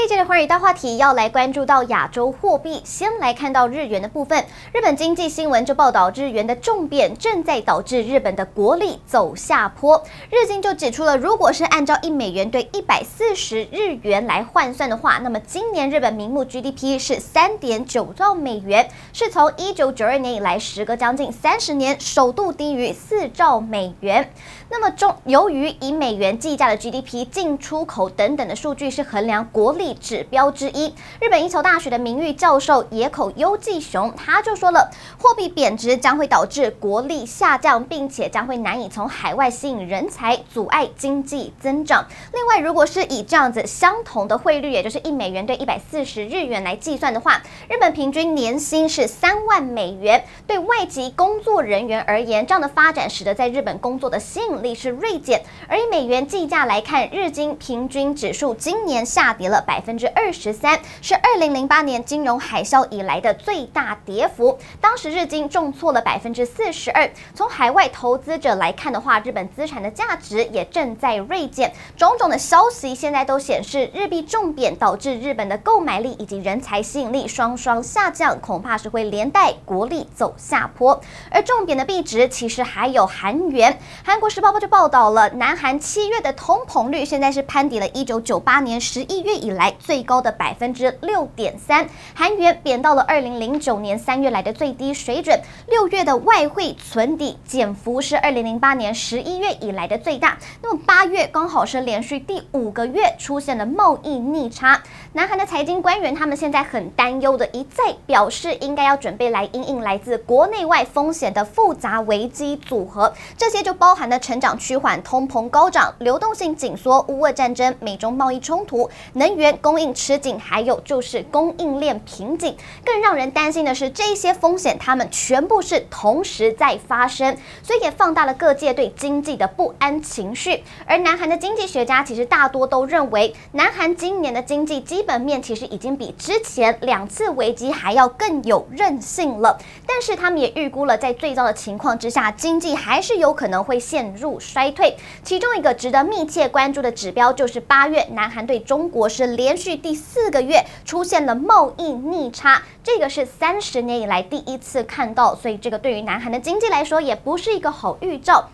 [0.00, 4.46] 这节的寰宇大话题要来关注到亚洲货币，先来看到日元的部分。
[4.72, 10.02] 日本经济新闻就报道，日元的重贬正在导致日本的国力走下坡。
[10.30, 24.32] 日经就指出了，如果是按照一美元兑一百四十日元来换算的话，那么今年日本名目 GDP 是三点九兆美元，是从一九九二年以来时隔将近三十年首度低于四兆美元。
[24.70, 30.94] 那么中由于以美元计价的 GDP、进出口等等的数据是衡量国力指标之一。
[31.20, 42.06] 日本一桥大学的名誉教授野口优纪雄他就说了，货币贬值将会导致国力下降，并且将会难以从海外吸引人才，阻碍经济增长。
[42.32, 50.24] 另外，如果是以这样子相同的汇率，也就是一美元兑一百四十日元来计算的话，日本平均年薪是三万美元。
[50.46, 64.58] 对外籍工作人员而言，这样的发展使得在日本工作的吸引力是锐减，而以美元计价来看，日经平均指数今年下跌了百分之二十三，是二零零八年金融海啸以来的最大跌幅。
[64.80, 67.08] 当时日经重挫了百分之四十二。
[67.34, 71.72] 从海外投资者来看的话，日本资产的价值也正在锐减。
[71.96, 81.00] 种种的消息现在都显示，日币重贬导致日本的购买力以及人才吸引力双双下降，恐怕是会连带国力走下坡。
[81.30, 84.50] 而重贬的币值其实还有韩元，韩国时报。
[84.50, 95.38] 报就报道了，南韩七月的通膨率现在是攀抵了一九九八年十一月以来来最高的百分之六点三，韩元贬到了二零零九年三月来的最低水准。
[95.66, 100.38] 六月的外汇存底减幅是二零零八年十一月以来的最大。
[100.62, 104.82] 那么八月刚好是连续第五个月出现了贸易逆差。
[105.12, 122.56] 南韩的财经官员他们现在很担忧的，一再表示应该要准备来因应来自国内外风险的复杂危机组合，这些就包含了成长趋缓、通膨高涨、流动性紧缩、乌俄战争、美中贸易冲突、能源供应吃紧，还有就是供应链瓶颈。
[122.84, 130.62] 更让人担心的是，这些风险他们全部是同时在发生，所以也放大了各界对经济的不安情绪。
[130.86, 139.58] 而南韩的经济学家其实大多都认为，南韩今年的经济基本面其实已经比之前两次危机还要更有韧性了。
[139.86, 158.50] 但是他们也预估了，在最糟的情况之下，经济还是有可能会陷入衰退，其中一个值得密切关注的指标就是八月，南韩对中国是连续第四个月出现了贸易逆差，这个是三十年以来第一次看到，所以这个对于南韩的经济来说也不是一个好预兆。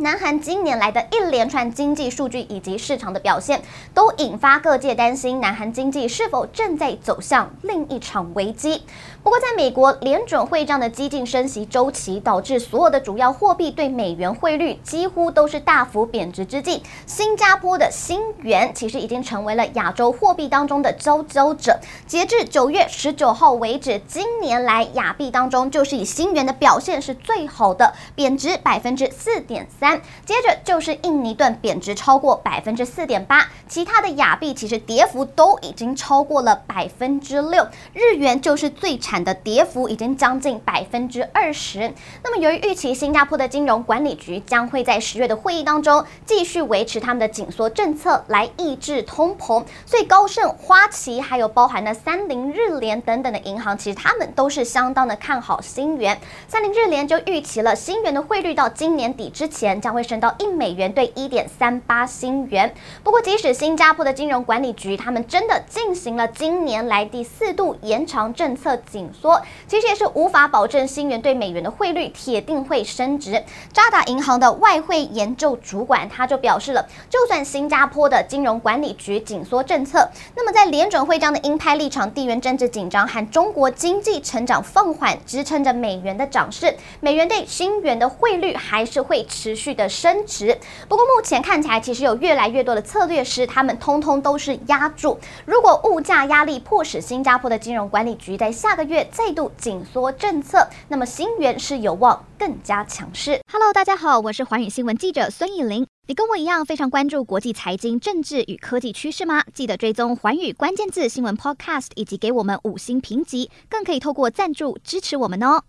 [0.00, 3.60] 南韩今年来的一连串经济数据以及市场的表现，
[3.92, 8.84] 都引发各界担心，南韩经济是否正在走向另一场危机。
[9.24, 21.76] 不过，在美国联准会这样的激进升息周期，导致所有的主要货币对美元汇率几乎都是大幅贬值之际，新加坡的新元其实已经成为了亚洲货币当中的佼佼者。
[22.06, 29.87] 截至九月十九号为止，今年来亚币当中就是以新元的表现是最好的，贬值百分之四点三。
[30.24, 41.92] 接着就是印尼盾贬值超过百分之四点八，其他的亚币其实跌幅都已经超过了百分之六，日元就是最惨的跌幅已经将近百分之二十。
[42.22, 56.18] 那么由于预期新加坡的金融管理局将会在十月的会议当中继续维持他们的紧缩政策来抑制通膨，所以高盛、花旗还有包含了三菱、日联等等的银行，其实他们都是相当的看好新元。
[56.46, 59.77] 三菱、日联就预期了新元的汇率到今年底之前。
[59.80, 62.72] 将会升到一美元兑一点三八新元。
[63.02, 73.42] 不过，即使新加坡的金融管理局他们真的进行了今年来第四度延长政策紧缩，其实也是无法保证新元兑美元的汇率铁定会升值。
[73.72, 95.18] 渣打银行的外汇研究主管他就表示了，就算新加坡的金融管理局紧缩政策，那么在联准会这样的鹰派立场、地缘政治紧张和中国经济成长放缓支撑着美元的涨势，美元兑新元的汇率还是会持续的升值，不过目前看起来，其实有越来越多的策略师，他们通通都是压住。
[95.44, 103.40] 如果物价压力迫使新加坡的金融管理局在下个月再度紧缩政策，那么新元是有望更加强势。
[103.52, 105.86] Hello，大家好，我是寰宇新闻记者孙艺玲。
[106.06, 109.44] 你跟我一样非常关注国际财经、政治与科技趋势吗？
[109.52, 115.62] 记得追踪寰宇关键字新闻 Podcast，以及给我们五星评级，更可以透过赞助支持我们哦。